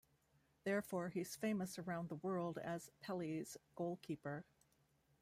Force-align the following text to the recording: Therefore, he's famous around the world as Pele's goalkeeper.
Therefore, 0.63 1.09
he's 1.09 1.35
famous 1.35 1.77
around 1.77 2.09
the 2.09 2.15
world 2.15 2.57
as 2.57 2.89
Pele's 3.01 3.55
goalkeeper. 3.75 4.43